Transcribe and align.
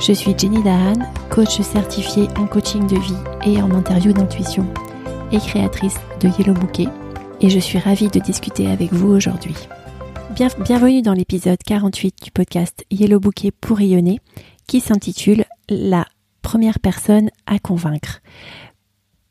Je 0.00 0.12
suis 0.12 0.32
Jenny 0.38 0.62
Dahan, 0.62 0.94
coach 1.28 1.60
certifiée 1.60 2.28
en 2.38 2.46
coaching 2.46 2.86
de 2.86 2.96
vie 2.96 3.16
et 3.44 3.60
en 3.60 3.72
interview 3.72 4.12
d'intuition 4.12 4.64
et 5.32 5.38
créatrice 5.38 5.96
de 6.20 6.28
Yellow 6.38 6.54
Bouquet 6.54 6.86
et 7.40 7.50
je 7.50 7.58
suis 7.58 7.80
ravie 7.80 8.08
de 8.08 8.20
discuter 8.20 8.70
avec 8.70 8.92
vous 8.92 9.08
aujourd'hui. 9.08 9.56
bienvenue 10.60 11.02
dans 11.02 11.14
l'épisode 11.14 11.58
48 11.66 12.14
du 12.22 12.30
podcast 12.30 12.86
Yellow 12.92 13.18
Bouquet 13.18 13.50
pour 13.50 13.78
rayonner 13.78 14.20
qui 14.68 14.80
s'intitule 14.80 15.44
La 15.68 16.06
première 16.42 16.78
personne 16.78 17.30
à 17.46 17.58
convaincre. 17.58 18.20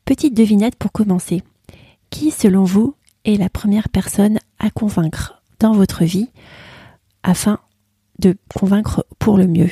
Petite 0.04 0.36
devinette 0.36 0.76
pour 0.76 0.92
commencer. 0.92 1.42
Qui, 2.10 2.30
selon 2.30 2.64
vous, 2.64 2.94
est 3.24 3.36
la 3.36 3.48
première 3.48 3.88
personne 3.88 4.38
à 4.58 4.68
convaincre 4.68 5.42
dans 5.60 5.72
votre 5.72 6.04
vie 6.04 6.28
afin 7.22 7.58
de 8.18 8.36
convaincre 8.54 9.06
pour 9.18 9.38
le 9.38 9.46
mieux? 9.46 9.70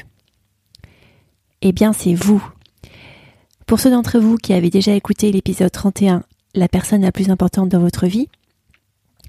Eh 1.69 1.73
bien, 1.73 1.93
c'est 1.93 2.15
vous. 2.15 2.41
Pour 3.67 3.81
ceux 3.81 3.91
d'entre 3.91 4.21
vous 4.21 4.37
qui 4.37 4.53
avez 4.53 4.71
déjà 4.71 4.93
écouté 4.93 5.33
l'épisode 5.33 5.73
31, 5.73 6.23
la 6.55 6.69
personne 6.69 7.03
la 7.03 7.11
plus 7.11 7.29
importante 7.29 7.71
dans 7.71 7.81
votre 7.81 8.07
vie, 8.07 8.29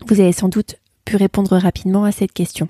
vous 0.05 0.19
avez 0.19 0.33
sans 0.33 0.47
doute 0.47 0.75
pu 1.03 1.15
répondre 1.15 1.57
rapidement 1.57 2.03
à 2.03 2.11
cette 2.11 2.33
question. 2.33 2.69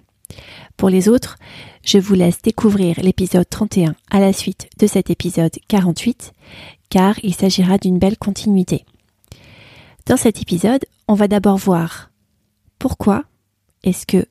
Pour 0.77 0.89
les 0.89 1.09
autres, 1.09 1.35
je 1.83 1.97
vous 1.97 2.13
laisse 2.13 2.41
découvrir 2.41 2.95
l'épisode 3.01 3.49
31 3.49 3.93
à 4.09 4.21
la 4.21 4.31
suite 4.31 4.69
de 4.79 4.87
cet 4.87 5.09
épisode 5.09 5.51
48, 5.67 6.31
car 6.87 7.15
il 7.21 7.35
s'agira 7.35 7.77
d'une 7.77 7.99
belle 7.99 8.17
continuité. 8.17 8.85
Dans 10.05 10.15
cet 10.15 10.41
épisode, 10.41 10.85
on 11.09 11.13
va 11.13 11.27
d'abord 11.27 11.57
voir 11.57 12.09
pourquoi 12.79 13.25
est-ce 13.83 14.05
que 14.05 14.27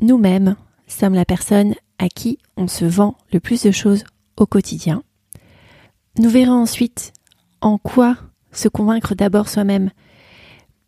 nous-mêmes 0.00 0.54
sommes 0.86 1.14
la 1.14 1.24
personne 1.24 1.74
à 1.98 2.10
qui 2.10 2.38
on 2.58 2.68
se 2.68 2.84
vend 2.84 3.16
le 3.32 3.40
plus 3.40 3.62
de 3.62 3.70
choses 3.70 4.04
au 4.36 4.46
quotidien. 4.46 5.02
Nous 6.18 6.30
verrons 6.30 6.62
ensuite 6.62 7.12
en 7.60 7.78
quoi 7.78 8.16
se 8.52 8.68
convaincre 8.68 9.14
d'abord 9.14 9.48
soi-même 9.48 9.90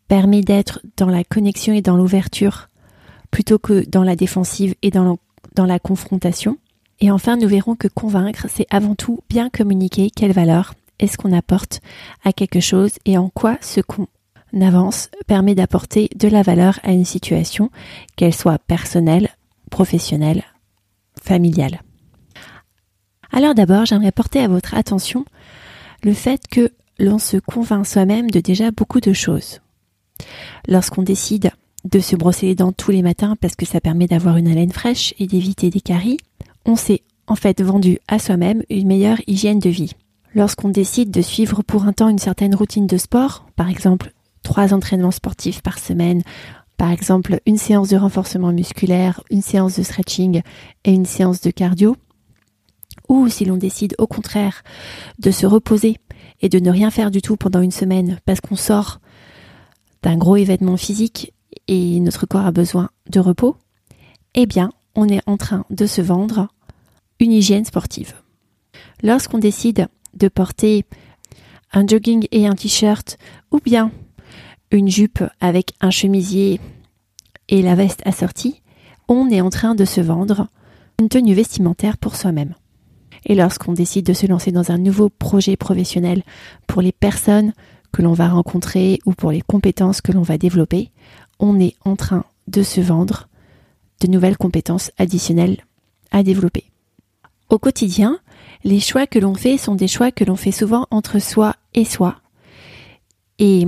permet 0.09 0.41
d'être 0.41 0.81
dans 0.97 1.09
la 1.09 1.25
connexion 1.25 1.75
et 1.75 1.83
dans 1.83 1.97
l'ouverture 1.97 2.69
plutôt 3.31 3.59
que 3.59 3.89
dans 3.89 4.05
la 4.05 4.17
défensive 4.17 4.75
et 4.83 4.91
dans, 4.91 5.19
dans 5.55 5.67
la 5.67 5.79
confrontation. 5.79 6.57
Et 7.01 7.11
enfin, 7.11 7.37
nous 7.37 7.49
verrons 7.49 7.77
que 7.77 7.89
convaincre, 7.89 8.47
c'est 8.49 8.67
avant 8.71 8.95
tout 8.95 9.21
bien 9.29 9.51
communiquer 9.51 10.11
quelle 10.11 10.33
valeur 10.33 10.75
est-ce 10.99 11.17
qu'on 11.17 11.33
apporte 11.33 11.81
à 12.25 12.33
quelque 12.33 12.61
chose 12.61 12.93
et 13.05 13.19
en 13.19 13.29
quoi 13.29 13.59
ce 13.61 13.81
qu'on 13.81 14.09
avance 14.61 15.11
permet 15.27 15.55
d'apporter 15.55 16.09
de 16.17 16.27
la 16.27 16.43
valeur 16.43 16.81
à 16.83 16.93
une 16.93 17.05
situation, 17.05 17.71
qu'elle 18.17 18.35
soit 18.35 18.59
personnelle, 18.59 19.29
professionnelle, 19.71 20.43
familiale. 21.23 21.83
Alors 23.33 23.55
d'abord, 23.55 23.85
j'aimerais 23.87 24.13
porter 24.13 24.41
à 24.41 24.49
votre 24.49 24.75
attention 24.75 25.25
le 26.03 26.15
fait 26.15 26.47
que 26.51 26.71
l'on 26.99 27.19
se 27.19 27.37
convainc 27.37 27.87
soi-même 27.87 28.31
de 28.31 28.41
déjà 28.41 28.71
beaucoup 28.71 29.01
de 29.01 29.13
choses. 29.13 29.61
Lorsqu'on 30.67 31.03
décide 31.03 31.51
de 31.85 32.01
se 32.01 32.17
brosser 32.17 32.47
les 32.47 32.55
dents 32.55 32.73
tous 32.73 32.91
les 32.91 33.03
matins 33.03 33.37
parce 33.41 33.55
que 33.55 33.67
ça 33.67 33.81
permet 33.81 34.07
d'avoir 34.07 34.37
une 34.37 34.49
haleine 34.49 34.73
fraîche 34.73 35.15
et 35.19 35.27
d'éviter 35.27 35.71
des 35.71 35.81
caries, 35.81 36.19
on 36.65 36.77
s'est 36.77 37.03
en 37.27 37.37
fait 37.37 37.63
vendu 37.63 37.99
à 38.09 38.19
soi-même 38.19 38.63
une 38.71 38.89
meilleure 38.89 39.21
hygiène 39.27 39.59
de 39.59 39.71
vie. 39.71 39.93
Lorsqu'on 40.35 40.69
décide 40.69 41.11
de 41.11 41.23
suivre 41.23 41.63
pour 41.63 41.85
un 41.85 41.93
temps 41.93 42.09
une 42.09 42.19
certaine 42.19 42.55
routine 42.55 42.87
de 42.87 42.97
sport, 42.97 43.47
par 43.57 43.69
exemple 43.69 44.13
trois 44.43 44.75
entraînements 44.75 45.11
sportifs 45.11 45.63
par 45.63 45.79
semaine, 45.79 46.23
par 46.77 46.91
exemple 46.91 47.41
une 47.47 47.59
séance 47.59 47.89
de 47.89 47.97
renforcement 47.97 48.53
musculaire, 48.53 49.23
une 49.31 49.43
séance 49.43 49.79
de 49.79 49.83
stretching 49.83 50.43
et 50.85 50.93
une 50.93 51.07
séance 51.07 51.41
de 51.41 51.51
cardio, 51.51 51.97
ou 53.09 53.29
si 53.29 53.45
l'on 53.45 53.57
décide 53.57 53.95
au 53.99 54.07
contraire 54.07 54.63
de 55.19 55.31
se 55.31 55.47
reposer 55.47 55.97
et 56.41 56.49
de 56.49 56.59
ne 56.59 56.71
rien 56.71 56.91
faire 56.91 57.11
du 57.11 57.23
tout 57.23 57.37
pendant 57.37 57.61
une 57.63 57.73
semaine 57.73 58.19
parce 58.25 58.41
qu'on 58.41 58.57
sort 58.57 59.01
d'un 60.03 60.17
gros 60.17 60.37
événement 60.37 60.77
physique 60.77 61.33
et 61.67 62.01
notre 62.01 62.27
corps 62.27 62.47
a 62.47 62.53
besoin 62.53 62.91
de 63.11 63.21
repos, 63.21 63.57
eh 64.35 64.47
bien, 64.47 64.71
on 64.95 65.09
est 65.09 65.23
en 65.27 65.37
train 65.37 65.65
de 65.71 65.87
se 65.87 66.01
vendre 66.01 66.49
une 67.21 67.33
hygiène 67.33 67.65
sportive. 67.65 68.15
Lorsqu'on 69.03 69.39
décide 69.39 69.89
de 70.15 70.29
porter 70.29 70.85
un 71.73 71.87
jogging 71.87 72.27
et 72.31 72.47
un 72.47 72.55
t-shirt 72.55 73.19
ou 73.51 73.59
bien 73.59 73.91
une 74.71 74.89
jupe 74.89 75.23
avec 75.41 75.73
un 75.81 75.91
chemisier 75.91 76.61
et 77.49 77.63
la 77.63 77.75
veste 77.75 78.03
assortie, 78.05 78.63
on 79.09 79.31
est 79.31 79.41
en 79.41 79.51
train 79.51 79.75
de 79.75 79.85
se 79.85 80.01
vendre 80.01 80.49
une 81.01 81.09
tenue 81.09 81.35
vestimentaire 81.35 81.97
pour 81.97 82.17
soi-même. 82.17 82.55
Et 83.25 83.35
lorsqu'on 83.35 83.73
décide 83.73 84.07
de 84.07 84.13
se 84.13 84.27
lancer 84.27 84.53
dans 84.53 84.71
un 84.71 84.79
nouveau 84.79 85.09
projet 85.09 85.57
professionnel 85.57 86.23
pour 86.67 86.83
les 86.83 86.93
personnes 86.93 87.53
que 87.93 88.03
l'on 88.03 88.13
va 88.13 88.29
rencontrer 88.29 88.99
ou 89.07 89.13
pour 89.13 89.31
les 89.31 89.41
compétences 89.41 90.01
que 90.01 90.13
l'on 90.13 90.23
va 90.23 90.39
développer, 90.39 90.91
on 91.39 91.59
est 91.59 91.75
en 91.85 91.97
train 91.97 92.25
de 92.47 92.63
se 92.63 92.81
vendre 92.81 93.29
de 94.01 94.09
nouvelles 94.09 94.37
compétences 94.37 94.91
additionnelles 94.99 95.59
à 96.11 96.23
développer. 96.23 96.65
Au 97.49 97.59
quotidien, 97.59 98.19
les 98.65 98.81
choix 98.81 99.07
que 99.07 99.19
l'on 99.19 99.35
fait 99.35 99.59
sont 99.59 99.75
des 99.75 99.89
choix 99.89 100.11
que 100.11 100.25
l'on 100.25 100.37
fait 100.37 100.53
souvent 100.53 100.87
entre 100.91 101.19
soi 101.19 101.55
et 101.75 101.85
soi. 101.85 102.17
Et 103.39 103.67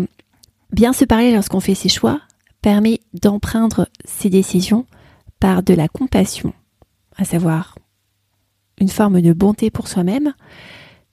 bien 0.73 0.93
se 0.93 1.05
parler 1.05 1.33
lorsqu'on 1.33 1.61
fait 1.61 1.75
ses 1.75 1.89
choix 1.89 2.21
permet 2.63 3.01
d'empreindre 3.15 3.89
ses 4.05 4.29
décisions 4.29 4.87
par 5.39 5.63
de 5.63 5.73
la 5.73 5.89
compassion, 5.89 6.53
à 7.17 7.25
savoir 7.25 7.77
une 8.81 8.89
forme 8.89 9.21
de 9.21 9.33
bonté 9.33 9.71
pour 9.71 9.89
soi-même, 9.89 10.35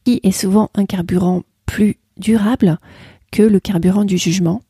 qui 0.03 0.19
est 0.23 0.31
souvent 0.31 0.72
un 0.73 0.85
carburant 0.85 1.44
plus 1.66 1.97
durable 2.17 2.79
que 3.31 3.44
le 3.44 3.59
carburant 3.59 4.05
du 4.05 4.17
jugement, 4.17 4.61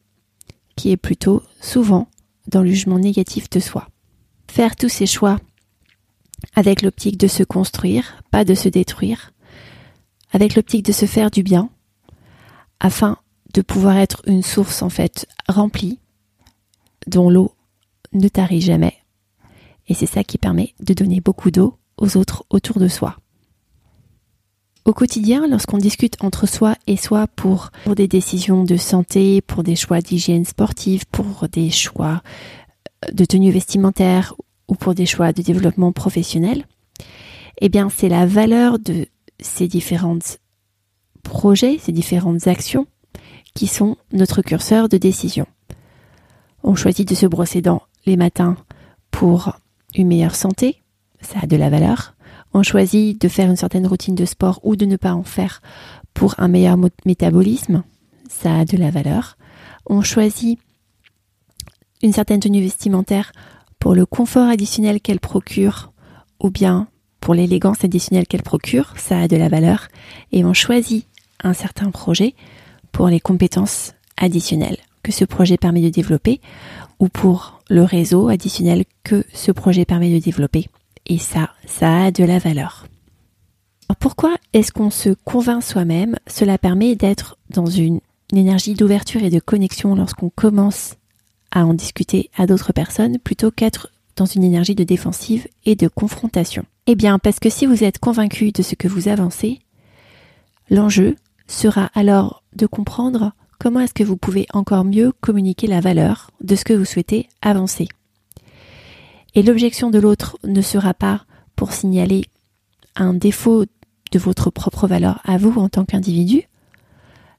qui 0.76 0.92
est 0.92 0.98
plutôt 0.98 1.44
souvent 1.62 2.08
dans 2.48 2.62
le 2.62 2.70
jugement 2.70 3.00
négatif 3.00 3.50
de 3.50 3.60
soi. 3.60 3.88
Faire 4.50 4.76
tous 4.76 4.90
ces 4.90 5.06
choix 5.06 5.40
avec 6.56 6.82
l'optique 6.82 7.18
de 7.18 7.28
se 7.28 7.44
construire, 7.44 8.22
pas 8.32 8.46
de 8.46 8.56
se 8.56 8.70
détruire, 8.70 9.34
avec 10.32 10.56
l'optique 10.56 10.86
de 10.86 10.92
se 10.92 11.06
faire 11.06 11.32
du 11.32 11.44
bien, 11.44 11.70
afin 12.80 13.18
de 13.54 13.62
pouvoir 13.62 13.98
être 13.98 14.22
une 14.28 14.44
source 14.44 14.82
en 14.82 14.90
fait 14.90 15.28
remplie, 15.48 16.00
dont 17.08 17.30
l'eau 17.30 17.54
ne 18.14 18.28
tarit 18.28 18.62
jamais. 18.62 18.98
Et 19.88 19.94
c'est 19.94 20.06
ça 20.06 20.24
qui 20.24 20.38
permet 20.38 20.74
de 20.80 20.94
donner 20.94 21.22
beaucoup 21.22 21.52
d'eau 21.52 21.78
aux 21.98 22.18
autres 22.18 22.46
autour 22.50 22.80
de 22.80 22.88
soi. 22.88 23.18
Au 24.86 24.94
quotidien, 24.94 25.48
lorsqu'on 25.48 25.80
discute 25.80 26.16
entre 26.24 26.48
soi 26.48 26.76
et 26.88 26.96
soi 26.96 27.28
pour, 27.28 27.72
des 27.94 28.08
décisions 28.08 28.64
de 28.64 28.78
santé, 28.78 29.42
pour 29.42 29.64
des 29.64 29.76
choix 29.76 30.00
d'hygiène 30.00 30.46
sportive, 30.46 31.06
pour 31.12 31.50
des 31.52 31.70
choix 31.70 32.22
euh, 33.06 33.12
de 33.12 33.26
tenue 33.26 33.52
vestimentaire 33.52 34.34
ou 34.70 34.76
pour 34.76 34.96
des 34.96 35.06
choix 35.06 35.34
de 35.34 35.42
développement 35.42 35.92
professionnel, 35.92 36.66
eh 37.60 37.68
bien, 37.68 37.90
c'est 37.90 38.08
la 38.08 38.26
valeur 38.26 38.80
de 38.80 39.08
ces 39.42 39.68
différents 39.68 40.20
projets, 41.22 41.80
ces 41.80 41.92
différentes 41.92 42.48
actions 42.48 42.88
qui 43.54 43.68
sont 43.68 43.98
notre 44.14 44.42
curseur 44.42 44.88
de 44.88 44.98
décision. 44.98 45.48
On 46.64 46.76
choisit 46.76 47.08
de 47.08 47.16
se 47.16 47.26
brosser 47.26 47.62
dents 47.62 47.82
les 48.06 48.16
matins 48.16 48.56
pour 49.12 49.58
une 49.96 50.08
meilleure 50.08 50.36
santé, 50.36 50.82
ça 51.22 51.40
a 51.44 51.48
de 51.48 51.56
la 51.56 51.70
valeur 51.70 52.18
on 52.54 52.64
choisit 52.64 53.20
de 53.22 53.28
faire 53.28 53.50
une 53.50 53.56
certaine 53.56 53.88
routine 53.88 54.16
de 54.16 54.26
sport 54.26 54.60
ou 54.64 54.76
de 54.76 54.86
ne 54.86 54.96
pas 54.96 55.14
en 55.14 55.24
faire 55.24 55.62
pour 56.14 56.36
un 56.40 56.48
meilleur 56.48 56.78
métabolisme, 57.06 57.84
ça 58.30 58.60
a 58.60 58.66
de 58.66 58.78
la 58.78 58.90
valeur. 58.90 59.38
On 59.86 60.02
choisit 60.02 60.60
une 62.02 62.14
certaine 62.14 62.40
tenue 62.40 62.62
vestimentaire 62.62 63.32
pour 63.80 63.94
le 63.94 64.06
confort 64.06 64.50
additionnel 64.50 65.02
qu'elle 65.02 65.20
procure 65.20 65.92
ou 66.40 66.50
bien 66.50 66.88
pour 67.20 67.36
l'élégance 67.36 67.84
additionnelle 67.84 68.28
qu'elle 68.28 68.44
procure, 68.44 68.94
ça 68.98 69.20
a 69.20 69.28
de 69.28 69.38
la 69.38 69.50
valeur. 69.50 69.88
Et 70.32 70.44
on 70.44 70.54
choisit 70.54 71.08
un 71.44 71.54
certain 71.54 71.92
projet 71.92 72.34
pour 72.92 73.08
les 73.08 73.20
compétences 73.20 73.94
additionnelles 74.18 74.78
que 75.04 75.12
ce 75.12 75.26
projet 75.26 75.58
permet 75.58 75.82
de 75.82 75.90
développer 75.90 76.42
ou 77.00 77.10
pour 77.10 77.62
le 77.70 77.84
réseau 77.84 78.30
additionnel 78.30 78.86
que 79.04 79.24
ce 79.34 79.52
projet 79.52 79.86
permet 79.86 80.12
de 80.12 80.24
développer. 80.24 80.68
Et 81.08 81.18
ça, 81.18 81.50
ça 81.66 82.04
a 82.04 82.12
de 82.12 82.24
la 82.24 82.38
valeur. 82.38 82.86
Alors 83.90 83.96
pourquoi 83.98 84.36
est-ce 84.52 84.74
qu'on 84.74 84.90
se 84.90 85.10
convainc 85.24 85.64
soi-même? 85.64 86.18
Cela 86.28 86.58
permet 86.58 86.96
d'être 86.96 87.38
dans 87.50 87.66
une, 87.66 88.02
énergie 88.34 88.74
d'ouverture 88.74 89.24
et 89.24 89.30
de 89.30 89.40
connexion 89.40 89.96
lorsqu'on 89.96 90.30
commence 90.30 90.96
à 91.52 91.66
en 91.66 91.74
discuter 91.74 92.30
à 92.38 92.46
d'autres 92.46 92.74
personnes 92.74 93.20
plutôt 93.20 93.52
qu'être 93.52 93.90
dans 94.18 94.26
une 94.26 94.44
énergie 94.44 94.76
de 94.76 94.84
défensive 94.84 95.48
et 95.66 95.76
de 95.76 95.88
confrontation. 95.88 96.66
Eh 96.88 96.96
bien, 96.96 97.20
parce 97.20 97.40
que 97.40 97.50
si 97.50 97.66
vous 97.66 97.86
êtes 97.86 98.00
convaincu 98.00 98.52
de 98.52 98.64
ce 98.64 98.76
que 98.76 98.90
vous 98.90 99.08
avancez, 99.08 99.62
l'enjeu 100.70 101.16
sera 101.48 101.90
alors 101.96 102.44
de 102.54 102.66
comprendre 102.66 103.32
comment 103.60 103.80
est-ce 103.80 103.94
que 103.94 104.04
vous 104.04 104.18
pouvez 104.18 104.46
encore 104.52 104.84
mieux 104.84 105.14
communiquer 105.22 105.68
la 105.68 105.80
valeur 105.80 106.32
de 106.42 106.56
ce 106.56 106.66
que 106.66 106.74
vous 106.74 106.86
souhaitez 106.86 107.30
avancer. 107.42 107.88
Et 109.36 109.44
l'objection 109.44 109.90
de 109.90 110.00
l'autre 110.00 110.38
ne 110.44 110.62
sera 110.62 110.94
pas 110.94 111.26
pour 111.56 111.74
signaler 111.74 112.26
un 112.96 113.14
défaut 113.14 113.66
de 114.12 114.20
votre 114.20 114.50
propre 114.50 114.88
valeur 114.88 115.22
à 115.24 115.38
vous 115.38 115.60
en 115.60 115.70
tant 115.70 115.86
qu'individu, 115.86 116.44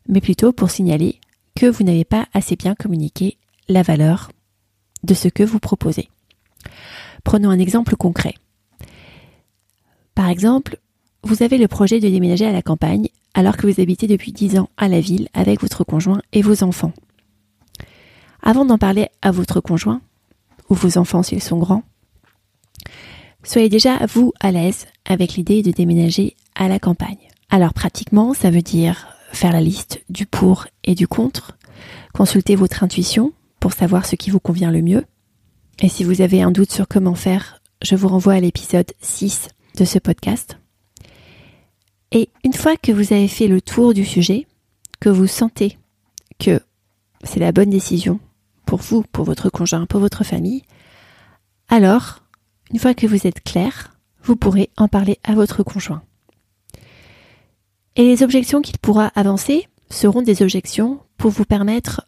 mais 0.06 0.20
plutôt 0.20 0.52
pour 0.52 0.70
signaler 0.70 1.20
que 1.56 1.67
vous 1.67 1.85
n'avez 1.85 2.05
pas 2.05 2.26
assez 2.35 2.56
bien 2.56 2.75
communiqué 2.75 3.38
la 3.69 3.82
valeur 3.82 4.31
de 5.02 5.14
ce 5.14 5.29
que 5.29 5.43
vous 5.43 5.58
proposez. 5.58 6.08
Prenons 7.25 7.50
un 7.50 7.58
exemple 7.58 7.96
concret. 7.96 8.34
Par 10.14 10.29
exemple, 10.29 10.79
vous 11.23 11.43
avez 11.43 11.58
le 11.58 11.69
projet 11.69 12.00
de 12.00 12.08
déménager 12.08 12.46
à 12.46 12.52
la 12.52 12.62
campagne 12.62 13.08
alors 13.34 13.56
que 13.56 13.67
vous 13.67 13.81
habitez 13.81 14.06
depuis 14.06 14.32
10 14.32 14.58
ans 14.58 14.70
à 14.76 14.88
la 14.88 15.00
ville 15.00 15.29
avec 15.34 15.61
votre 15.61 15.84
conjoint 15.84 16.23
et 16.32 16.43
vos 16.43 16.62
enfants. 16.64 16.93
Avant 18.43 18.64
d'en 18.64 18.79
parler 18.79 19.08
à 19.20 19.31
votre 19.31 19.61
conjoint, 19.61 20.00
ou 20.69 20.75
vos 20.75 20.99
enfants 20.99 21.23
s'ils 21.23 21.43
sont 21.43 21.59
grands, 21.59 21.82
soyez 23.43 23.69
déjà 23.69 24.05
vous 24.06 24.32
à 24.41 24.50
l'aise 24.50 24.87
avec 25.05 25.35
l'idée 25.35 25.62
de 25.62 25.70
déménager 25.70 26.37
à 26.55 26.69
la 26.69 26.79
campagne. 26.79 27.29
Alors 27.50 27.73
pratiquement, 27.73 28.35
ça 28.35 28.50
veut 28.50 28.62
dire 28.62 29.09
faire 29.32 29.53
la 29.53 29.61
liste 29.61 30.03
du 30.09 30.26
pour 30.26 30.67
et 30.85 30.94
du 30.94 31.06
contre, 31.06 31.56
consulter 32.12 32.56
votre 32.56 32.82
intuition 32.82 33.32
pour 33.61 33.73
savoir 33.73 34.06
ce 34.06 34.17
qui 34.17 34.31
vous 34.31 34.41
convient 34.41 34.70
le 34.70 34.82
mieux. 34.82 35.05
Et 35.81 35.88
si 35.88 36.05
vous 36.05 36.20
avez 36.20 36.43
un 36.43 36.50
doute 36.50 36.73
sur 36.73 36.88
comment 36.88 37.15
faire, 37.15 37.61
je 37.82 37.97
vous 37.97 38.09
renvoie 38.09 38.35
à 38.35 38.41
l'épisode 38.41 38.91
6 39.00 39.49
de 39.76 39.85
ce 39.85 39.99
podcast. 39.99 40.59
Et 42.11 42.31
une 42.44 42.53
fois 42.53 42.76
que 42.76 42.93
vous 42.93 43.12
avez 43.12 43.29
fait 43.29 43.49
le 43.49 43.61
tour 43.61 43.94
du 43.94 44.05
sujet, 44.05 44.47
que 45.00 45.09
vous 45.09 45.26
sentez 45.26 45.79
que 46.38 46.61
c'est 47.23 47.41
la 47.41 47.53
bonne 47.53 47.70
décision 47.70 48.19
pour 48.69 48.81
vous, 48.81 49.03
pour 49.03 49.25
votre 49.25 49.49
conjoint, 49.49 49.87
pour 49.87 49.99
votre 49.99 50.25
famille, 50.25 50.62
alors, 51.69 52.20
une 52.70 52.79
fois 52.79 52.93
que 52.93 53.06
vous 53.06 53.26
êtes 53.26 53.43
clair, 53.43 53.97
vous 54.23 54.37
pourrez 54.37 54.69
en 54.76 54.88
parler 54.88 55.19
à 55.25 55.35
votre 55.35 55.62
conjoint. 55.62 56.03
Et 57.97 58.05
les 58.05 58.23
objections 58.23 58.61
qu'il 58.61 58.76
pourra 58.76 59.06
avancer 59.15 59.67
seront 59.88 60.20
des 60.20 60.43
objections 60.43 61.00
pour 61.17 61.31
vous 61.31 61.47
permettre 61.47 62.06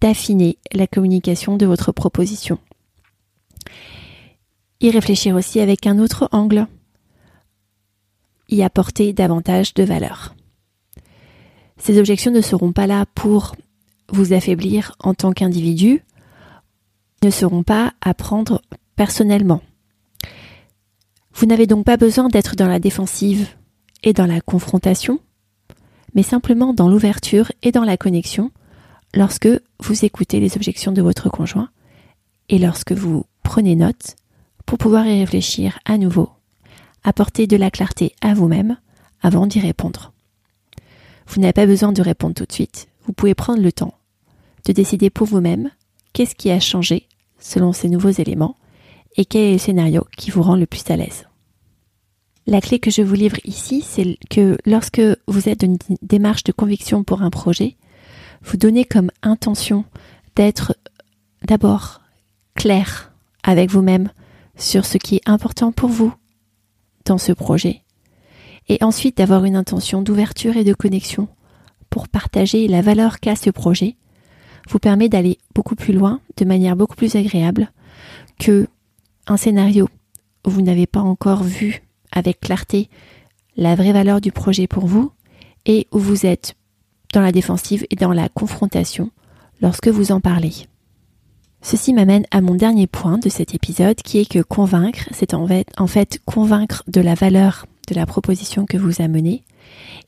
d'affiner 0.00 0.58
la 0.72 0.88
communication 0.88 1.56
de 1.56 1.64
votre 1.64 1.92
proposition. 1.92 2.58
Y 4.80 4.90
réfléchir 4.90 5.36
aussi 5.36 5.60
avec 5.60 5.86
un 5.86 6.00
autre 6.00 6.28
angle. 6.32 6.66
Y 8.48 8.62
apporter 8.62 9.12
davantage 9.12 9.74
de 9.74 9.84
valeur. 9.84 10.34
Ces 11.76 12.00
objections 12.00 12.32
ne 12.32 12.40
seront 12.40 12.72
pas 12.72 12.88
là 12.88 13.06
pour 13.14 13.54
vous 14.12 14.32
affaiblir 14.32 14.94
en 15.00 15.14
tant 15.14 15.32
qu'individu, 15.32 16.02
ne 17.22 17.30
seront 17.30 17.62
pas 17.62 17.92
à 18.00 18.14
prendre 18.14 18.62
personnellement. 18.96 19.62
Vous 21.34 21.46
n'avez 21.46 21.66
donc 21.66 21.84
pas 21.84 21.96
besoin 21.96 22.28
d'être 22.28 22.56
dans 22.56 22.66
la 22.66 22.80
défensive 22.80 23.48
et 24.02 24.12
dans 24.12 24.26
la 24.26 24.40
confrontation, 24.40 25.20
mais 26.14 26.22
simplement 26.22 26.74
dans 26.74 26.88
l'ouverture 26.88 27.52
et 27.62 27.72
dans 27.72 27.84
la 27.84 27.96
connexion 27.96 28.50
lorsque 29.14 29.48
vous 29.80 30.04
écoutez 30.04 30.40
les 30.40 30.56
objections 30.56 30.92
de 30.92 31.02
votre 31.02 31.28
conjoint 31.28 31.70
et 32.48 32.58
lorsque 32.58 32.92
vous 32.92 33.24
prenez 33.42 33.76
note 33.76 34.16
pour 34.66 34.78
pouvoir 34.78 35.06
y 35.06 35.18
réfléchir 35.20 35.78
à 35.84 35.98
nouveau, 35.98 36.30
apporter 37.04 37.46
de 37.46 37.56
la 37.56 37.70
clarté 37.70 38.14
à 38.20 38.34
vous-même 38.34 38.76
avant 39.22 39.46
d'y 39.46 39.60
répondre. 39.60 40.12
Vous 41.26 41.40
n'avez 41.40 41.52
pas 41.52 41.66
besoin 41.66 41.92
de 41.92 42.02
répondre 42.02 42.34
tout 42.34 42.44
de 42.44 42.52
suite, 42.52 42.88
vous 43.06 43.12
pouvez 43.12 43.34
prendre 43.34 43.62
le 43.62 43.72
temps 43.72 43.94
de 44.64 44.72
décider 44.72 45.10
pour 45.10 45.26
vous-même 45.26 45.70
qu'est-ce 46.12 46.34
qui 46.34 46.50
a 46.50 46.60
changé 46.60 47.06
selon 47.38 47.72
ces 47.72 47.88
nouveaux 47.88 48.10
éléments 48.10 48.56
et 49.16 49.24
quel 49.24 49.42
est 49.42 49.52
le 49.52 49.58
scénario 49.58 50.06
qui 50.16 50.30
vous 50.30 50.42
rend 50.42 50.56
le 50.56 50.66
plus 50.66 50.88
à 50.90 50.96
l'aise. 50.96 51.26
La 52.46 52.60
clé 52.60 52.78
que 52.78 52.90
je 52.90 53.02
vous 53.02 53.14
livre 53.14 53.36
ici, 53.44 53.82
c'est 53.86 54.16
que 54.28 54.58
lorsque 54.64 55.02
vous 55.28 55.48
êtes 55.48 55.60
dans 55.60 55.76
une 55.88 55.96
démarche 56.02 56.44
de 56.44 56.52
conviction 56.52 57.04
pour 57.04 57.22
un 57.22 57.30
projet, 57.30 57.76
vous 58.42 58.56
donnez 58.56 58.84
comme 58.84 59.10
intention 59.22 59.84
d'être 60.36 60.76
d'abord 61.44 62.00
clair 62.54 63.12
avec 63.42 63.70
vous-même 63.70 64.10
sur 64.56 64.84
ce 64.84 64.98
qui 64.98 65.16
est 65.16 65.28
important 65.28 65.72
pour 65.72 65.90
vous 65.90 66.12
dans 67.04 67.18
ce 67.18 67.32
projet, 67.32 67.82
et 68.68 68.78
ensuite 68.82 69.16
d'avoir 69.16 69.44
une 69.44 69.56
intention 69.56 70.02
d'ouverture 70.02 70.56
et 70.56 70.64
de 70.64 70.74
connexion 70.74 71.28
pour 71.88 72.08
partager 72.08 72.68
la 72.68 72.82
valeur 72.82 73.20
qu'a 73.20 73.36
ce 73.36 73.50
projet, 73.50 73.96
vous 74.70 74.78
permet 74.78 75.08
d'aller 75.08 75.38
beaucoup 75.54 75.74
plus 75.74 75.92
loin, 75.92 76.20
de 76.36 76.44
manière 76.44 76.76
beaucoup 76.76 76.96
plus 76.96 77.16
agréable 77.16 77.70
que 78.38 78.68
un 79.26 79.36
scénario 79.36 79.88
où 80.46 80.50
vous 80.50 80.62
n'avez 80.62 80.86
pas 80.86 81.00
encore 81.00 81.42
vu 81.42 81.82
avec 82.12 82.40
clarté 82.40 82.88
la 83.56 83.74
vraie 83.74 83.92
valeur 83.92 84.20
du 84.20 84.32
projet 84.32 84.66
pour 84.66 84.86
vous 84.86 85.12
et 85.66 85.86
où 85.92 85.98
vous 85.98 86.24
êtes 86.24 86.54
dans 87.12 87.20
la 87.20 87.32
défensive 87.32 87.84
et 87.90 87.96
dans 87.96 88.12
la 88.12 88.28
confrontation 88.28 89.10
lorsque 89.60 89.88
vous 89.88 90.12
en 90.12 90.20
parlez. 90.20 90.52
Ceci 91.62 91.92
m'amène 91.92 92.24
à 92.30 92.40
mon 92.40 92.54
dernier 92.54 92.86
point 92.86 93.18
de 93.18 93.28
cet 93.28 93.54
épisode 93.54 93.96
qui 93.96 94.18
est 94.18 94.30
que 94.30 94.40
convaincre, 94.40 95.08
c'est 95.12 95.34
en 95.34 95.46
fait, 95.46 95.68
en 95.76 95.86
fait 95.86 96.20
convaincre 96.24 96.84
de 96.88 97.02
la 97.02 97.14
valeur 97.14 97.66
de 97.88 97.94
la 97.94 98.06
proposition 98.06 98.64
que 98.64 98.78
vous 98.78 99.02
amenez 99.02 99.44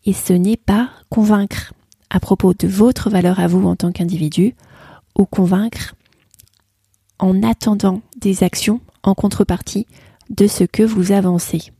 et 0.06 0.12
ce 0.12 0.32
n'est 0.32 0.56
pas 0.56 0.88
convaincre 1.10 1.74
à 2.12 2.20
propos 2.20 2.52
de 2.52 2.68
votre 2.68 3.08
valeur 3.08 3.40
à 3.40 3.46
vous 3.46 3.66
en 3.66 3.74
tant 3.74 3.90
qu'individu 3.90 4.54
ou 5.18 5.24
convaincre 5.24 5.94
en 7.18 7.42
attendant 7.42 8.02
des 8.18 8.44
actions 8.44 8.80
en 9.02 9.14
contrepartie 9.14 9.86
de 10.28 10.46
ce 10.46 10.64
que 10.64 10.82
vous 10.82 11.12
avancez. 11.12 11.72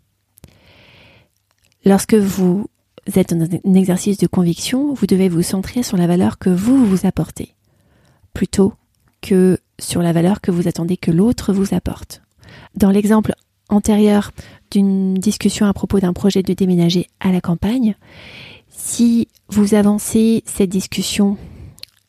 Lorsque 1.85 2.15
vous 2.15 2.67
êtes 3.15 3.35
dans 3.35 3.45
un 3.45 3.75
exercice 3.75 4.17
de 4.17 4.27
conviction, 4.27 4.95
vous 4.95 5.07
devez 5.07 5.29
vous 5.29 5.43
centrer 5.43 5.83
sur 5.83 5.99
la 5.99 6.07
valeur 6.07 6.39
que 6.39 6.49
vous 6.49 6.83
vous 6.87 7.07
apportez, 7.07 7.55
plutôt 8.33 8.73
que 9.21 9.59
sur 9.79 10.01
la 10.01 10.13
valeur 10.13 10.41
que 10.41 10.51
vous 10.51 10.67
attendez 10.67 10.97
que 10.97 11.11
l'autre 11.11 11.53
vous 11.53 11.75
apporte. 11.75 12.23
Dans 12.75 12.91
l'exemple 12.91 13.35
antérieur 13.69 14.33
d'une 14.71 15.15
discussion 15.15 15.67
à 15.67 15.75
propos 15.75 16.01
d'un 16.01 16.15
projet 16.15 16.43
de 16.43 16.55
déménager 16.55 17.09
à 17.21 17.33
la 17.33 17.43
campagne, 17.43 17.97
si 18.71 19.29
vous 19.53 19.75
avancez 19.75 20.43
cette 20.47 20.71
discussion 20.71 21.37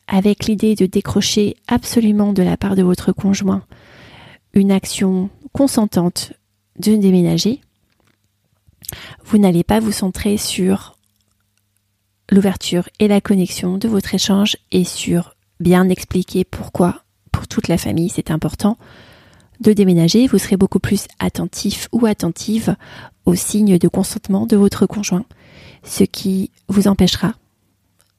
avec 0.06 0.46
l'idée 0.46 0.74
de 0.74 0.86
décrocher 0.86 1.56
absolument 1.68 2.32
de 2.32 2.42
la 2.42 2.56
part 2.56 2.74
de 2.74 2.82
votre 2.82 3.12
conjoint 3.12 3.62
une 4.54 4.72
action 4.72 5.28
consentante 5.52 6.32
de 6.78 6.96
déménager, 6.96 7.60
vous 9.26 9.36
n'allez 9.36 9.62
pas 9.62 9.78
vous 9.78 9.92
centrer 9.92 10.38
sur 10.38 10.96
l'ouverture 12.30 12.88
et 12.98 13.08
la 13.08 13.20
connexion 13.20 13.76
de 13.76 13.88
votre 13.88 14.14
échange 14.14 14.56
et 14.72 14.84
sur 14.84 15.36
bien 15.60 15.90
expliquer 15.90 16.44
pourquoi 16.44 17.02
pour 17.30 17.46
toute 17.46 17.68
la 17.68 17.76
famille 17.76 18.08
c'est 18.08 18.30
important 18.30 18.78
de 19.60 19.74
déménager, 19.74 20.28
vous 20.28 20.38
serez 20.38 20.56
beaucoup 20.56 20.80
plus 20.80 21.08
attentif 21.18 21.88
ou 21.92 22.06
attentive 22.06 22.74
aux 23.26 23.34
signes 23.34 23.76
de 23.76 23.88
consentement 23.88 24.46
de 24.46 24.56
votre 24.56 24.86
conjoint, 24.86 25.26
ce 25.84 26.04
qui 26.04 26.50
vous 26.68 26.88
empêchera 26.88 27.34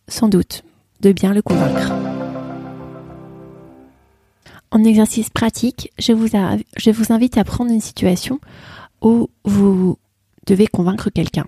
sans 0.07 0.29
doute 0.29 0.63
de 1.01 1.11
bien 1.11 1.33
le 1.33 1.41
convaincre. 1.41 1.91
En 4.71 4.83
exercice 4.83 5.29
pratique, 5.29 5.91
je 5.99 6.11
vous, 6.11 6.35
invite 7.13 7.37
à 7.37 7.43
prendre 7.43 7.71
une 7.71 7.81
situation 7.81 8.39
où 9.01 9.29
vous 9.43 9.97
devez 10.47 10.67
convaincre 10.67 11.09
quelqu'un. 11.09 11.45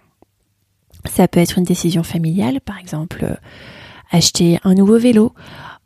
Ça 1.06 1.28
peut 1.28 1.40
être 1.40 1.58
une 1.58 1.64
décision 1.64 2.04
familiale, 2.04 2.62
par 2.62 2.78
exemple 2.78 3.24
euh, 3.24 3.36
acheter 4.12 4.60
un 4.64 4.74
nouveau 4.74 4.98
vélo, 4.98 5.34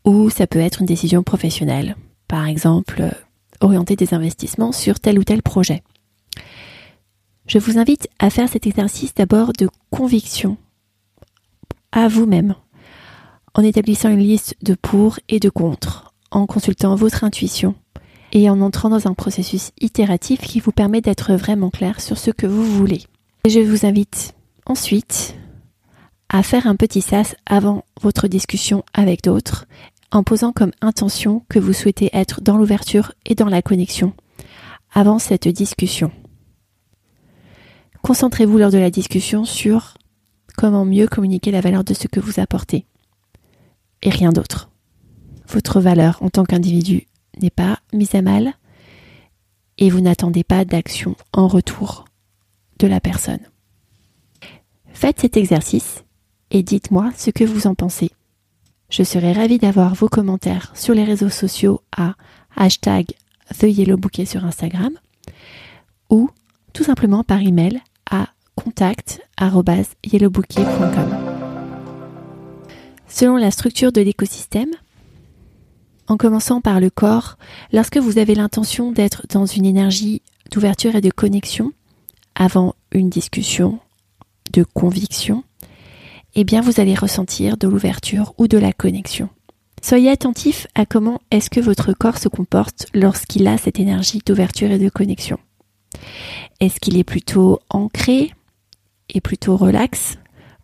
ou 0.05 0.29
ça 0.29 0.47
peut 0.47 0.59
être 0.59 0.81
une 0.81 0.87
décision 0.87 1.23
professionnelle, 1.23 1.95
par 2.27 2.47
exemple 2.47 3.01
euh, 3.01 3.11
orienter 3.59 3.95
des 3.95 4.13
investissements 4.13 4.71
sur 4.71 4.99
tel 4.99 5.19
ou 5.19 5.23
tel 5.23 5.41
projet. 5.41 5.83
Je 7.51 7.59
vous 7.59 7.77
invite 7.77 8.07
à 8.17 8.29
faire 8.29 8.47
cet 8.47 8.65
exercice 8.65 9.13
d'abord 9.13 9.51
de 9.51 9.67
conviction 9.89 10.55
à 11.91 12.07
vous-même, 12.07 12.55
en 13.53 13.61
établissant 13.61 14.07
une 14.07 14.19
liste 14.19 14.55
de 14.61 14.73
pour 14.73 15.19
et 15.27 15.41
de 15.41 15.49
contre, 15.49 16.13
en 16.31 16.45
consultant 16.45 16.95
votre 16.95 17.25
intuition 17.25 17.75
et 18.31 18.49
en 18.49 18.61
entrant 18.61 18.87
dans 18.87 19.05
un 19.05 19.13
processus 19.13 19.71
itératif 19.81 20.39
qui 20.39 20.61
vous 20.61 20.71
permet 20.71 21.01
d'être 21.01 21.33
vraiment 21.33 21.71
clair 21.71 21.99
sur 21.99 22.17
ce 22.17 22.31
que 22.31 22.47
vous 22.47 22.63
voulez. 22.63 23.03
je 23.45 23.59
vous 23.59 23.85
invite 23.85 24.33
ensuite 24.65 25.35
à 26.29 26.43
faire 26.43 26.67
un 26.67 26.77
petit 26.77 27.01
sas 27.01 27.35
avant 27.45 27.83
votre 28.01 28.29
discussion 28.29 28.85
avec 28.93 29.23
d'autres, 29.23 29.65
en 30.11 30.23
posant 30.23 30.53
comme 30.53 30.71
intention 30.79 31.43
que 31.49 31.59
vous 31.59 31.73
souhaitez 31.73 32.11
être 32.13 32.39
dans 32.39 32.55
l'ouverture 32.55 33.11
et 33.25 33.35
dans 33.35 33.49
la 33.49 33.61
connexion 33.61 34.13
avant 34.93 35.19
cette 35.19 35.49
discussion. 35.49 36.13
Concentrez-vous 38.03 38.57
lors 38.57 38.71
de 38.71 38.77
la 38.77 38.89
discussion 38.89 39.45
sur 39.45 39.95
comment 40.57 40.85
mieux 40.85 41.07
communiquer 41.07 41.51
la 41.51 41.61
valeur 41.61 41.83
de 41.83 41.93
ce 41.93 42.07
que 42.07 42.19
vous 42.19 42.39
apportez 42.39 42.85
et 44.01 44.09
rien 44.09 44.31
d'autre. 44.31 44.69
Votre 45.47 45.79
valeur 45.79 46.17
en 46.21 46.29
tant 46.29 46.43
qu'individu 46.43 47.07
n'est 47.39 47.49
pas 47.49 47.79
mise 47.93 48.15
à 48.15 48.21
mal 48.21 48.53
et 49.77 49.89
vous 49.89 50.01
n'attendez 50.01 50.43
pas 50.43 50.65
d'action 50.65 51.15
en 51.33 51.47
retour 51.47 52.05
de 52.79 52.87
la 52.87 52.99
personne. 52.99 53.39
Faites 54.93 55.19
cet 55.19 55.37
exercice 55.37 56.03
et 56.49 56.63
dites-moi 56.63 57.11
ce 57.15 57.29
que 57.29 57.43
vous 57.43 57.67
en 57.67 57.75
pensez. 57.75 58.11
Je 58.89 59.03
serai 59.03 59.31
ravie 59.31 59.57
d'avoir 59.57 59.95
vos 59.95 60.09
commentaires 60.09 60.71
sur 60.75 60.93
les 60.93 61.03
réseaux 61.03 61.29
sociaux 61.29 61.81
à 61.95 62.15
hashtag 62.55 63.07
TheYellowBouquet 63.57 64.25
sur 64.25 64.45
Instagram 64.45 64.93
ou 66.09 66.29
tout 66.73 66.83
simplement 66.83 67.23
par 67.23 67.41
email 67.41 67.81
à 68.11 68.27
contact.yellowbouquet.com. 68.55 71.17
Selon 73.07 73.37
la 73.37 73.51
structure 73.51 73.91
de 73.91 74.01
l'écosystème, 74.01 74.71
en 76.07 76.17
commençant 76.17 76.61
par 76.61 76.79
le 76.79 76.89
corps, 76.89 77.37
lorsque 77.73 77.97
vous 77.97 78.19
avez 78.19 78.35
l'intention 78.35 78.91
d'être 78.91 79.25
dans 79.29 79.45
une 79.45 79.65
énergie 79.65 80.21
d'ouverture 80.51 80.95
et 80.95 81.01
de 81.01 81.09
connexion 81.09 81.73
avant 82.35 82.75
une 82.91 83.09
discussion, 83.09 83.79
de 84.53 84.63
conviction, 84.63 85.43
eh 86.35 86.43
bien 86.43 86.61
vous 86.61 86.79
allez 86.79 86.95
ressentir 86.95 87.57
de 87.57 87.67
l'ouverture 87.67 88.33
ou 88.37 88.47
de 88.47 88.57
la 88.57 88.73
connexion. 88.73 89.29
Soyez 89.81 90.09
attentif 90.09 90.67
à 90.75 90.85
comment 90.85 91.21
est-ce 91.31 91.49
que 91.49 91.59
votre 91.59 91.93
corps 91.93 92.17
se 92.17 92.29
comporte 92.29 92.85
lorsqu'il 92.93 93.47
a 93.47 93.57
cette 93.57 93.79
énergie 93.79 94.21
d'ouverture 94.25 94.71
et 94.71 94.77
de 94.77 94.89
connexion. 94.89 95.39
Est-ce 96.59 96.79
qu'il 96.79 96.97
est 96.97 97.03
plutôt 97.03 97.59
ancré 97.69 98.31
et 99.09 99.21
plutôt 99.21 99.57
relax 99.57 100.17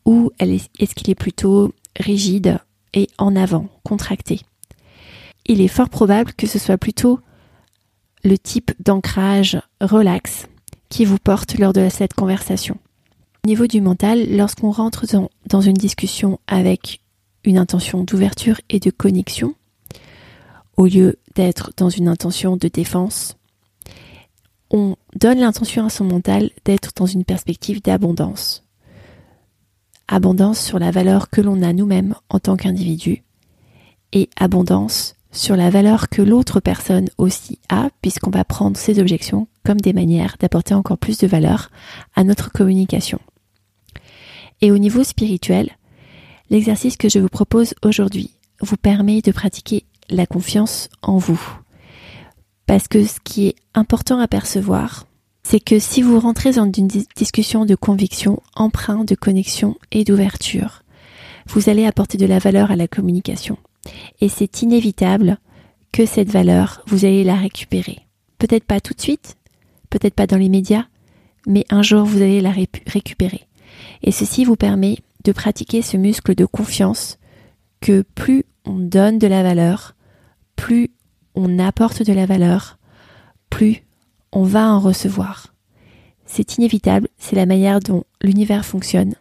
ou 0.06 0.32
est-ce 0.40 0.96
qu'il 0.96 1.10
est 1.10 1.16
plutôt 1.16 1.74
rigide 2.00 2.60
et 2.94 3.08
en 3.18 3.36
avant, 3.36 3.68
contracté? 3.84 4.40
Il 5.46 5.62
est 5.62 5.68
fort 5.68 5.90
probable 5.90 6.34
que 6.34 6.48
ce 6.48 6.60
soit 6.60 6.78
plutôt 6.78 7.20
le 8.24 8.38
type 8.38 8.72
d'ancrage 8.80 9.60
relax 9.82 10.48
qui 10.90 11.06
vous 11.06 11.18
porte 11.18 11.58
lors 11.58 11.74
de 11.74 11.90
cette 11.90 12.14
conversation. 12.14 12.78
Au 13.46 13.48
niveau 13.48 13.68
du 13.68 13.82
mental, 13.82 14.36
lorsqu'on 14.36 14.72
rentre 14.72 15.06
dans, 15.46 15.62
une 15.62 15.74
discussion 15.74 16.40
avec 16.48 17.02
une 17.44 17.58
intention 17.58 18.04
d'ouverture 18.04 18.60
et 18.70 18.80
de 18.80 18.90
connexion, 18.90 19.56
au 20.76 20.86
lieu 20.86 21.18
d'être 21.36 21.72
dans 21.78 21.90
une 21.90 22.08
intention 22.08 22.58
de 22.58 22.68
défense, 22.68 23.38
on 24.72 24.96
donne 25.16 25.40
l'intention 25.40 25.86
à 25.86 25.90
son 25.90 26.06
mental 26.06 26.52
d'être 26.66 26.92
dans 26.96 27.06
une 27.06 27.24
perspective 27.24 27.82
d'abondance. 27.82 28.64
Abondance 30.08 30.60
sur 30.60 30.80
la 30.80 30.92
valeur 30.92 31.30
que 31.30 31.42
l'on 31.42 31.62
a 31.62 31.74
nous-mêmes 31.74 32.16
en 32.30 32.40
tant 32.40 32.56
qu'individu 32.56 33.24
et 34.14 34.30
abondance 34.38 35.16
sur 35.32 35.56
la 35.56 35.70
valeur 35.70 36.10
que 36.10 36.22
l'autre 36.22 36.60
personne 36.60 37.10
aussi 37.18 37.60
a, 37.70 37.90
puisqu'on 38.02 38.32
va 38.32 38.44
prendre 38.44 38.78
ces 38.78 39.00
objections 39.00 39.48
comme 39.66 39.80
des 39.80 39.94
manières 39.94 40.38
d'apporter 40.40 40.74
encore 40.74 40.98
plus 40.98 41.18
de 41.18 41.28
valeur 41.28 41.70
à 42.16 42.24
notre 42.24 42.52
communication. 42.52 43.20
Et 44.62 44.72
au 44.72 44.78
niveau 44.78 45.04
spirituel, 45.04 45.70
l'exercice 46.50 46.98
que 46.98 47.10
je 47.10 47.20
vous 47.20 47.30
propose 47.30 47.76
aujourd'hui 47.84 48.32
vous 48.62 48.78
permet 48.78 49.22
de 49.22 49.32
pratiquer 49.32 49.86
la 50.10 50.26
confiance 50.26 50.90
en 51.02 51.18
vous. 51.18 51.42
Parce 52.68 52.88
que 52.88 53.06
ce 53.06 53.20
qui 53.24 53.48
est 53.48 53.56
important 53.74 54.20
à 54.20 54.28
percevoir, 54.28 55.08
c'est 55.42 55.62
que 55.62 55.80
si 55.80 56.02
vous 56.02 56.20
rentrez 56.20 56.52
dans 56.52 56.70
une 56.70 56.90
discussion 57.16 57.66
de 57.66 57.76
conviction, 57.76 58.42
emprunt 58.56 59.06
de 59.06 59.16
connexion 59.16 59.78
et 59.92 60.04
d'ouverture, 60.04 60.84
vous 61.48 61.70
allez 61.70 61.86
apporter 61.86 62.18
de 62.18 62.26
la 62.26 62.40
valeur 62.40 62.70
à 62.70 62.76
la 62.76 62.90
communication. 62.90 63.58
Et 64.20 64.28
c'est 64.28 64.62
inévitable 64.62 65.38
que 65.94 66.06
cette 66.06 66.30
valeur, 66.30 66.84
vous 66.88 67.06
allez 67.06 67.24
la 67.24 67.36
récupérer. 67.36 68.00
Peut-être 68.38 68.66
pas 68.66 68.82
tout 68.82 68.94
de 68.94 69.02
suite, 69.02 69.38
peut-être 69.90 70.14
pas 70.14 70.28
dans 70.28 70.38
les 70.38 70.50
médias, 70.50 70.88
mais 71.48 71.64
un 71.70 71.82
jour 71.82 72.04
vous 72.04 72.22
allez 72.22 72.42
la 72.42 72.52
récupérer. 72.52 73.48
Et 74.04 74.12
ceci 74.12 74.44
vous 74.44 74.58
permet 74.58 74.98
de 75.24 75.32
pratiquer 75.32 75.82
ce 75.82 75.96
muscle 75.96 76.36
de 76.36 76.46
confiance 76.46 77.18
que 77.80 78.04
plus 78.16 78.44
on 78.66 78.78
donne 78.78 79.20
de 79.20 79.28
la 79.28 79.44
valeur, 79.44 79.96
plus 80.58 80.92
apporte 81.60 82.04
de 82.04 82.14
la 82.14 82.26
valeur, 82.26 82.78
plus 83.50 83.84
on 84.32 84.44
va 84.44 84.70
en 84.70 84.80
recevoir. 84.80 85.54
C'est 86.26 86.58
inévitable, 86.58 87.08
c'est 87.18 87.36
la 87.36 87.46
manière 87.46 87.80
dont 87.80 88.04
l'univers 88.22 88.66
fonctionne. 88.66 89.16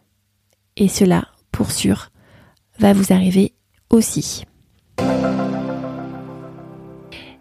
Et 0.77 0.89
cela, 0.89 1.29
pour 1.53 1.71
sûr, 1.71 2.11
va 2.79 2.93
vous 2.93 3.13
arriver 3.13 3.55
aussi. 3.91 4.45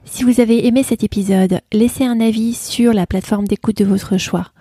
Si 0.05 0.23
vous 0.23 0.39
avez 0.39 0.65
aimé 0.65 0.83
cet 0.83 1.03
épisode, 1.03 1.59
laissez 1.73 2.05
un 2.05 2.21
avis 2.21 2.53
sur 2.53 2.93
la 2.93 3.05
plateforme 3.05 3.47
d'écoute 3.47 3.77
de 3.77 3.85
votre 3.85 4.17
choix. 4.17 4.51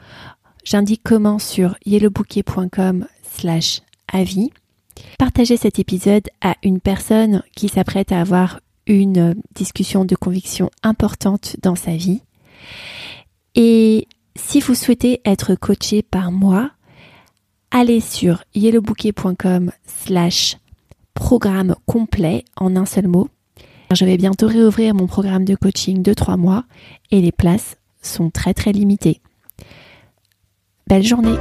J'indique 0.65 1.03
comment 1.05 1.39
sur 1.39 1.77
yellowbouquet.com 1.85 3.07
slash 3.23 3.83
avis. 4.13 4.51
Partagez 5.19 5.57
cet 5.57 5.79
épisode 5.79 6.29
à 6.41 6.57
une 6.65 6.81
personne 6.81 7.43
qui 7.55 7.69
s'apprête 7.69 8.11
à 8.11 8.21
avoir 8.21 8.61
une 8.87 9.35
discussion 9.55 10.05
de 10.05 10.15
conviction 10.15 10.71
importante 10.83 11.57
dans 11.63 11.77
sa 11.77 11.97
vie. 11.97 12.23
Et 13.55 14.09
si 14.37 14.61
vous 14.61 14.75
souhaitez 14.75 15.21
être 15.25 15.55
coaché 15.55 16.03
par 16.03 16.33
moi, 16.33 16.71
allez 17.71 18.01
sur 18.01 18.45
yellowbouquet.com 18.55 19.71
slash 19.87 20.57
programme 21.15 21.77
complet 21.87 22.45
en 22.57 22.77
un 22.77 22.87
seul 22.87 23.09
mot. 23.09 23.29
Je 23.93 24.05
vais 24.05 24.17
bientôt 24.17 24.49
réouvrir 24.49 24.95
mon 24.95 25.07
programme 25.07 25.45
de 25.45 25.55
coaching 25.55 26.03
de 26.03 26.15
trois 26.15 26.37
mois 26.37 26.65
et 27.11 27.21
les 27.21 27.33
places 27.33 27.77
sont 28.03 28.31
très 28.31 28.55
très 28.55 28.73
limitées. 28.73 29.21
Belle 30.87 31.05
journée 31.05 31.37